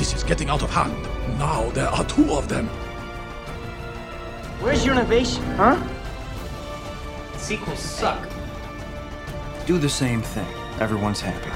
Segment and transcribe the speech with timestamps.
[0.00, 0.96] This is getting out of hand.
[1.38, 2.68] Now there are two of them.
[4.62, 5.76] Where's your innovation, huh?
[7.36, 8.26] Sequels suck.
[9.66, 10.46] Do the same thing.
[10.80, 11.50] Everyone's happy.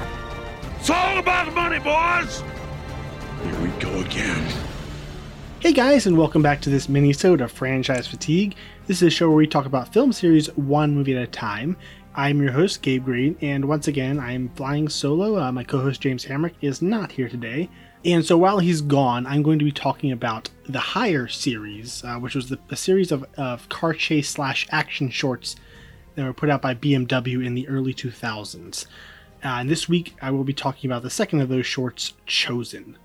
[0.79, 2.43] It's all about money, boys!
[3.43, 4.47] Here we go again.
[5.59, 8.53] Hey guys, and welcome back to this mini-sode of Franchise Fatigue.
[8.85, 11.77] This is a show where we talk about film series one movie at a time.
[12.13, 15.41] I'm your host, Gabe Green, and once again, I'm flying solo.
[15.41, 17.71] Uh, my co-host, James Hamrick, is not here today.
[18.05, 22.17] And so while he's gone, I'm going to be talking about the Hire series, uh,
[22.17, 25.55] which was the, a series of, of car chase slash action shorts
[26.13, 28.85] that were put out by BMW in the early 2000s.
[29.43, 32.95] Uh, and this week, I will be talking about the second of those shorts, Chosen.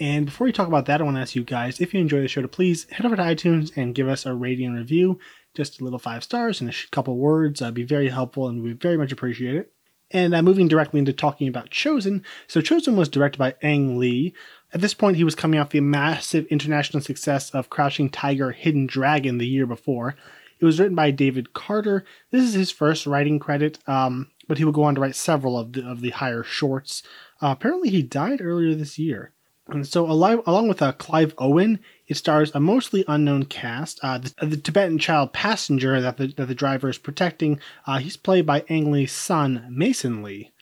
[0.00, 2.20] And before we talk about that, I want to ask you guys if you enjoy
[2.20, 5.20] the show to please head over to iTunes and give us a rating and review.
[5.54, 7.60] Just a little five stars and a couple words.
[7.60, 9.72] That'd be very helpful and we very much appreciate it.
[10.10, 12.24] And uh, moving directly into talking about Chosen.
[12.46, 14.32] So, Chosen was directed by Ang Lee.
[14.72, 18.86] At this point, he was coming off the massive international success of Crouching Tiger, Hidden
[18.86, 20.16] Dragon the year before.
[20.60, 22.04] It was written by David Carter.
[22.30, 25.58] This is his first writing credit, um, but he will go on to write several
[25.58, 27.02] of the, of the Hire shorts.
[27.40, 29.32] Uh, apparently, he died earlier this year.
[29.70, 34.00] And so, along with uh, Clive Owen, it stars a mostly unknown cast.
[34.02, 38.16] Uh, the, the, Tibetan child passenger that the, that the driver is protecting, uh, he's
[38.16, 40.52] played by Ang Lee's son, Mason Lee.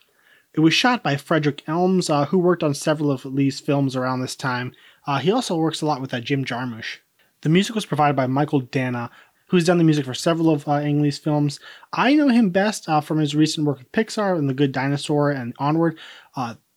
[0.54, 4.20] It was shot by Frederick Elmes, uh, who worked on several of Lee's films around
[4.20, 4.72] this time.
[5.06, 6.98] Uh, he also works a lot with uh, Jim Jarmusch.
[7.42, 9.10] The music was provided by Michael Danna,
[9.48, 11.60] who's done the music for several of Ang Lee's films.
[11.92, 15.54] I know him best from his recent work with Pixar and The Good Dinosaur and
[15.60, 15.96] Onward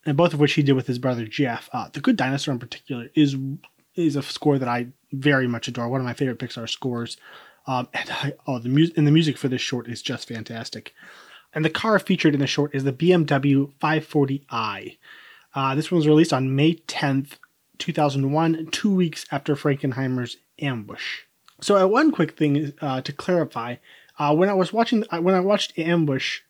[0.06, 1.68] and both of which he did with his brother Jeff.
[1.72, 3.36] Uh, the Good Dinosaur, in particular, is
[3.94, 5.88] is a score that I very much adore.
[5.88, 7.16] One of my favorite Pixar scores.
[7.66, 10.94] Um, and I, oh, the music and the music for this short is just fantastic.
[11.52, 14.98] And the car featured in the short is the BMW 540i.
[15.54, 17.32] Uh, this one was released on May 10th,
[17.78, 21.22] 2001, two weeks after Frankenheimer's Ambush.
[21.60, 23.76] So, uh, one quick thing uh, to clarify:
[24.18, 26.40] uh, when I was watching, uh, when I watched Ambush,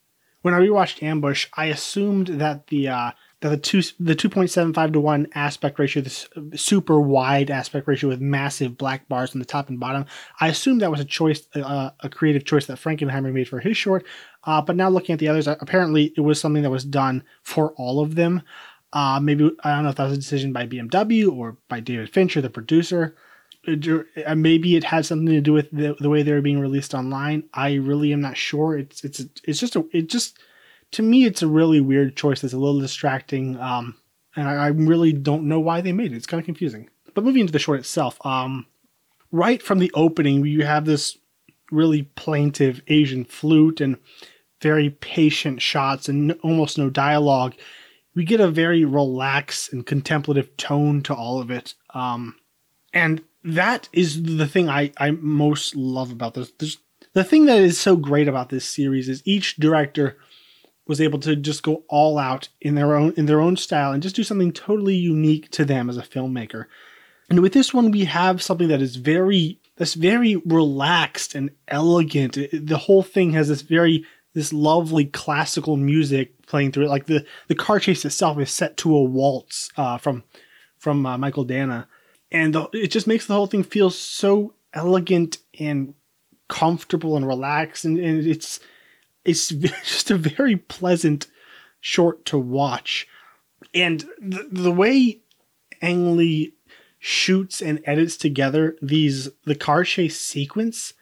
[0.42, 5.00] when I rewatched Ambush, I assumed that the uh, that the two the 2.75 to
[5.00, 9.68] 1 aspect ratio this super wide aspect ratio with massive black bars on the top
[9.68, 10.04] and bottom.
[10.40, 13.76] I assume that was a choice uh, a creative choice that frankenheimer made for his
[13.76, 14.04] short
[14.44, 17.72] uh, but now looking at the others apparently it was something that was done for
[17.72, 18.42] all of them.
[18.92, 22.10] Uh, maybe i don't know if that was a decision by bmw or by david
[22.10, 23.16] fincher the producer.
[23.68, 26.94] Uh, maybe it had something to do with the, the way they were being released
[26.94, 27.44] online.
[27.52, 28.78] I really am not sure.
[28.78, 30.38] It's it's it's just a, it just
[30.92, 32.42] to me, it's a really weird choice.
[32.42, 33.96] It's a little distracting, um,
[34.36, 36.16] and I, I, really don't know why they made it.
[36.16, 36.88] It's kind of confusing.
[37.14, 38.66] But moving into the short itself, um,
[39.30, 41.16] right from the opening, you have this
[41.70, 43.96] really plaintive Asian flute and
[44.60, 47.54] very patient shots and almost no dialogue.
[48.14, 51.74] We get a very relaxed and contemplative tone to all of it.
[51.94, 52.36] Um,
[52.92, 56.52] and that is the thing I, I most love about this.
[56.58, 56.78] There's,
[57.12, 60.18] the thing that is so great about this series is each director–
[60.90, 64.02] was able to just go all out in their own in their own style and
[64.02, 66.64] just do something totally unique to them as a filmmaker.
[67.30, 72.36] And with this one, we have something that is very that's very relaxed and elegant.
[72.52, 76.90] The whole thing has this very this lovely classical music playing through it.
[76.90, 80.24] Like the the car chase itself is set to a waltz uh, from
[80.76, 81.86] from uh, Michael Danna,
[82.32, 85.94] and the, it just makes the whole thing feel so elegant and
[86.48, 87.84] comfortable and relaxed.
[87.84, 88.58] And, and it's
[89.24, 91.26] it's just a very pleasant
[91.80, 93.08] short to watch.
[93.74, 95.20] And the, the way
[95.82, 96.54] Ang Lee
[96.98, 100.92] shoots and edits together these the car chase sequence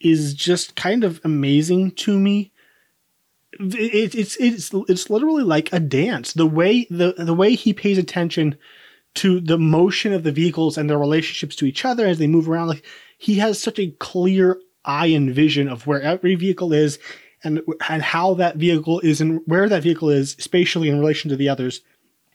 [0.00, 2.52] is just kind of amazing to me.
[3.58, 6.32] It, it's it's it's literally like a dance.
[6.32, 8.56] The way the the way he pays attention
[9.14, 12.48] to the motion of the vehicles and their relationships to each other as they move
[12.48, 12.84] around, like
[13.18, 16.98] he has such a clear eye and vision of where every vehicle is
[17.46, 21.36] and and how that vehicle is and where that vehicle is spatially in relation to
[21.36, 21.80] the others.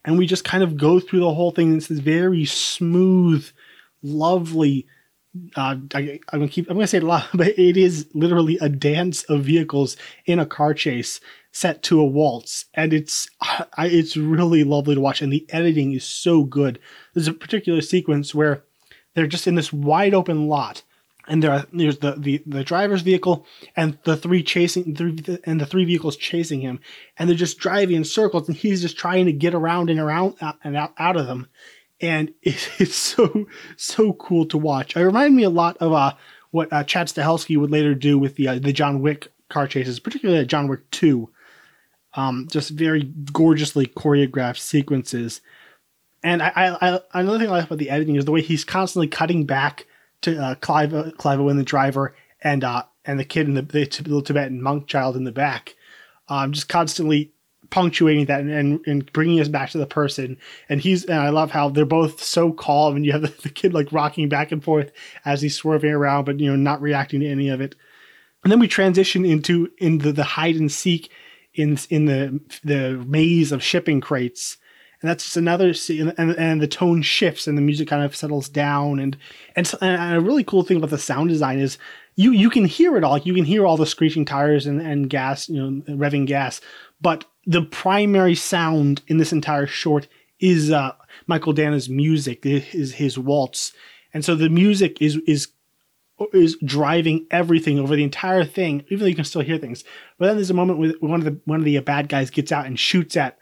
[0.06, 1.78] And we just kind of go through the whole thing.
[1.78, 3.48] It's this very smooth,
[4.02, 4.88] lovely.
[5.56, 6.70] Uh, I, am gonna keep.
[6.70, 10.40] I'm gonna say it a lot, but it is literally a dance of vehicles in
[10.40, 11.20] a car chase
[11.52, 15.22] set to a waltz, and it's I, it's really lovely to watch.
[15.22, 16.80] And the editing is so good.
[17.14, 18.64] There's a particular sequence where
[19.14, 20.84] they're just in this wide open lot,
[21.28, 23.46] and there are, there's the, the the driver's vehicle
[23.76, 26.80] and the three chasing three, and the three vehicles chasing him.
[27.18, 30.36] And they're just driving in circles and he's just trying to get around and around
[30.42, 31.48] uh, and out, out of them.
[32.00, 33.48] And it, it's so
[33.78, 34.96] so cool to watch.
[34.96, 36.14] It reminded me a lot of uh
[36.52, 40.00] what uh, Chad Stahelski would later do with the uh, the John Wick car chases
[40.00, 41.30] particularly John Wick 2
[42.14, 45.42] um just very gorgeously choreographed sequences.
[46.24, 48.64] And I, I, I another thing I like about the editing is the way he's
[48.64, 49.88] constantly cutting back
[50.22, 53.86] to uh, Clive, Clive Owen, the driver, and uh, and the kid in the, the
[54.04, 55.76] little Tibetan monk child in the back,
[56.30, 57.34] um, just constantly
[57.70, 60.38] punctuating that and, and, and, bringing us back to the person.
[60.68, 63.50] And he's and I love how they're both so calm, and you have the, the,
[63.50, 64.92] kid like rocking back and forth
[65.26, 67.76] as he's swerving around, but you know not reacting to any of it.
[68.44, 71.12] And then we transition into into the hide and seek
[71.54, 74.58] in in the the maze of shipping crates.
[75.02, 78.16] And that's just another scene, and, and the tone shifts, and the music kind of
[78.16, 79.18] settles down, and
[79.56, 81.80] and, and a really cool thing about the sound design is
[82.16, 83.18] you you can hear it all.
[83.18, 86.62] You can hear all the screeching tires and, and gas, you know, revving gas.
[87.02, 90.08] But the primary sound in this entire short
[90.40, 90.94] is uh,
[91.26, 93.74] Michael Danna's music, is his waltz,
[94.14, 95.48] and so the music is is
[96.34, 99.84] is driving everything over the entire thing, even though you can still hear things.
[100.20, 102.52] But then there's a moment where one of the one of the bad guys gets
[102.52, 103.40] out and shoots at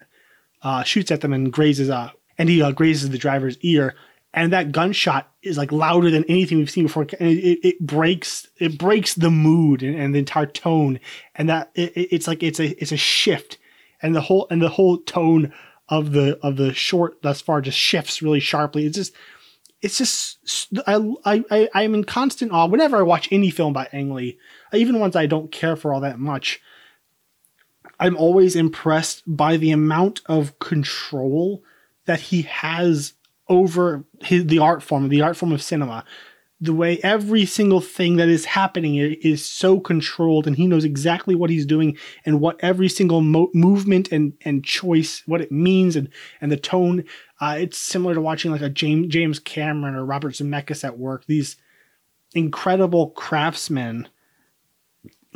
[0.62, 3.96] uh, shoots at them and grazes uh and he uh, grazes the driver's ear,
[4.34, 7.06] and that gunshot is like louder than anything we've seen before.
[7.20, 11.00] And it, it breaks it breaks the mood and, and the entire tone,
[11.36, 13.58] and that it, it's like it's a it's a shift,
[14.02, 15.54] and the whole and the whole tone
[15.90, 18.86] of the of the short thus far just shifts really sharply.
[18.86, 19.14] It's just
[19.82, 24.14] it's just I I I'm in constant awe whenever I watch any film by Ang
[24.14, 24.40] Lee,
[24.74, 26.62] even ones I don't care for all that much.
[28.00, 31.64] I'm always impressed by the amount of control
[32.06, 33.14] that he has
[33.48, 36.06] over his, the art form, the art form of cinema.
[36.62, 41.34] The way every single thing that is happening is so controlled, and he knows exactly
[41.34, 45.96] what he's doing and what every single mo- movement and, and choice, what it means,
[45.96, 46.10] and
[46.42, 47.06] and the tone.
[47.40, 51.26] Uh, it's similar to watching like a James James Cameron or Robert Zemeckis at work.
[51.28, 51.56] These
[52.34, 54.10] incredible craftsmen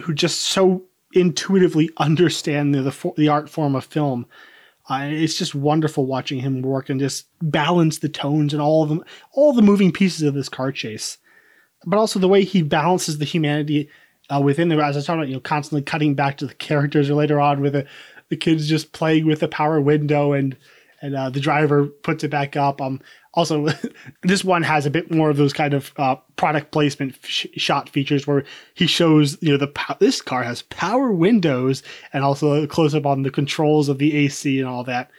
[0.02, 0.84] who just so
[1.16, 4.26] intuitively understand the the, the art form of film
[4.90, 8.90] uh, it's just wonderful watching him work and just balance the tones and all of
[8.90, 11.18] them, all the moving pieces of this car chase.
[11.86, 13.90] But also the way he balances the humanity
[14.30, 17.10] uh, within there, as I talking about, you know, constantly cutting back to the characters
[17.10, 17.86] or later on with the,
[18.30, 20.58] the kids just playing with the power window and
[21.02, 22.80] and uh, the driver puts it back up.
[22.80, 23.02] Um,
[23.34, 23.68] also,
[24.22, 27.90] this one has a bit more of those kind of uh, product placement sh- shot
[27.90, 28.44] features where
[28.74, 33.06] he shows, you know, the this car has power windows and also a close up
[33.06, 35.10] on the controls of the AC and all that.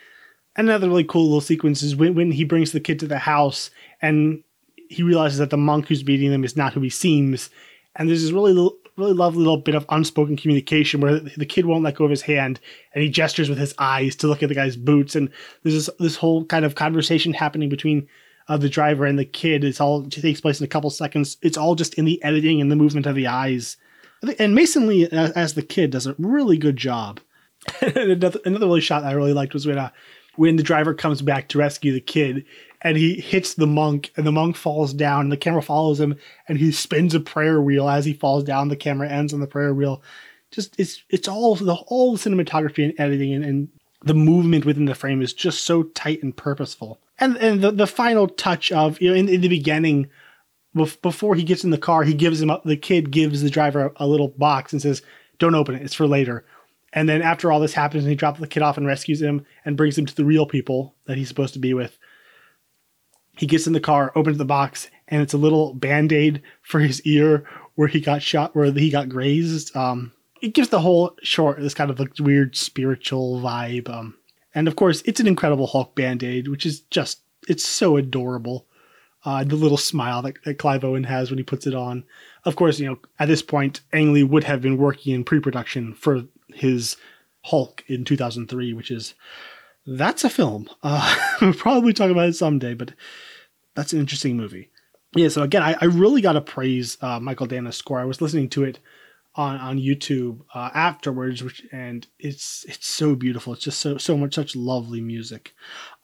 [0.56, 3.70] Another really cool little sequence is when, when he brings the kid to the house
[4.00, 4.44] and
[4.88, 7.50] he realizes that the monk who's beating them is not who he seems.
[7.96, 11.66] And there's this really little, really lovely little bit of unspoken communication where the kid
[11.66, 12.60] won't let go of his hand
[12.92, 15.16] and he gestures with his eyes to look at the guy's boots.
[15.16, 15.30] And
[15.62, 18.06] there's this, this whole kind of conversation happening between
[18.48, 19.64] uh, the driver and the kid.
[19.64, 21.36] It's all it takes place in a couple seconds.
[21.42, 23.76] It's all just in the editing and the movement of the eyes.
[24.38, 27.20] And Mason Lee, as, as the kid, does a really good job.
[27.80, 29.90] another, another really shot I really liked was when uh,
[30.36, 32.44] when the driver comes back to rescue the kid
[32.84, 36.16] and he hits the monk and the monk falls down and the camera follows him
[36.46, 37.88] and he spins a prayer wheel.
[37.88, 40.02] As he falls down the camera ends on the prayer wheel.
[40.50, 43.68] Just it's it's all the the cinematography and editing and, and
[44.02, 47.00] the movement within the frame is just so tight and purposeful.
[47.18, 50.08] And and the, the final touch of you know in, in the beginning
[50.74, 53.86] before he gets in the car he gives him up the kid gives the driver
[53.86, 55.02] a, a little box and says
[55.38, 55.82] don't open it.
[55.82, 56.44] It's for later.
[56.92, 59.44] And then after all this happens, and he drops the kid off and rescues him
[59.64, 61.98] and brings him to the real people that he's supposed to be with
[63.36, 66.80] he gets in the car, opens the box, and it's a little band aid for
[66.80, 69.74] his ear where he got shot, where he got grazed.
[69.76, 73.88] Um, it gives the whole short this kind of like weird spiritual vibe.
[73.88, 74.16] Um,
[74.54, 78.66] and of course, it's an incredible Hulk band aid, which is just, it's so adorable.
[79.24, 82.04] Uh, the little smile that, that Clive Owen has when he puts it on.
[82.44, 85.40] Of course, you know, at this point, Ang Lee would have been working in pre
[85.40, 86.96] production for his
[87.44, 89.14] Hulk in 2003, which is
[89.86, 90.68] that's a film.
[90.82, 92.92] Uh, we'll probably talk about it someday, but
[93.74, 94.70] that's an interesting movie.
[95.14, 98.00] Yeah, so again, I, I really got to praise uh, Michael Danna's score.
[98.00, 98.80] I was listening to it
[99.36, 103.52] on on YouTube uh, afterwards, which and it's it's so beautiful.
[103.52, 105.54] It's just so so much such lovely music.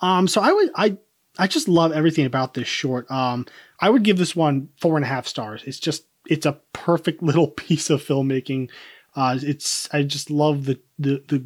[0.01, 0.97] Um, so I would I
[1.39, 3.11] I just love everything about this short.
[3.11, 3.47] Um,
[3.81, 5.63] I would give this one four and a half stars.
[5.65, 8.71] It's just it's a perfect little piece of filmmaking.
[9.17, 11.45] Uh, it's I just love the the the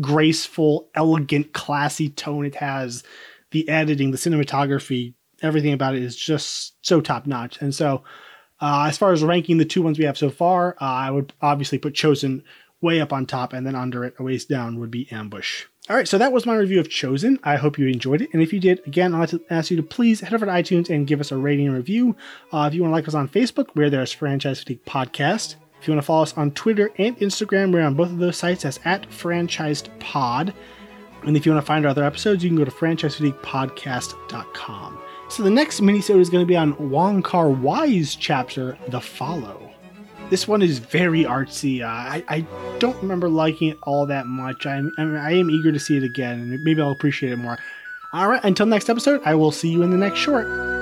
[0.00, 3.02] graceful, elegant, classy tone it has.
[3.50, 7.60] The editing, the cinematography, everything about it is just so top notch.
[7.60, 8.04] And so,
[8.60, 11.32] uh, as far as ranking the two ones we have so far, uh, I would
[11.40, 12.44] obviously put Chosen
[12.80, 15.64] way up on top, and then under it, a ways down, would be Ambush.
[15.88, 17.38] All right, so that was my review of Chosen.
[17.42, 18.30] I hope you enjoyed it.
[18.32, 20.52] And if you did, again, I'd like to ask you to please head over to
[20.52, 22.16] iTunes and give us a rating and review.
[22.52, 25.56] Uh, if you want to like us on Facebook, we're there as Franchise Fatigue Podcast.
[25.80, 28.36] If you want to follow us on Twitter and Instagram, we're on both of those
[28.36, 30.52] sites as at franchised pod.
[31.24, 34.98] And if you want to find our other episodes, you can go to franchisefatiguepodcast.com.
[35.30, 39.70] So the next minisode is going to be on Wong Kar Wai's chapter, The Follow.
[40.28, 41.82] This one is very artsy.
[41.82, 42.44] Uh, I, I
[42.78, 44.66] don't remember liking it all that much.
[44.66, 47.58] I'm, I, I am eager to see it again, and maybe I'll appreciate it more.
[48.12, 50.79] All right, until next episode, I will see you in the next short.